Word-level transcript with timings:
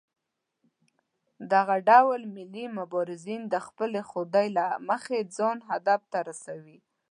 دغه 1.53 1.75
ډول 1.89 2.21
ملي 2.35 2.65
مبارزین 2.79 3.41
د 3.53 3.55
خپلې 3.67 4.01
خودۍ 4.09 4.47
له 4.57 4.65
مخې 4.89 5.17
ځان 5.37 5.57
هدف 5.69 6.01
ته 6.11 6.19
رسوي. 6.29 6.77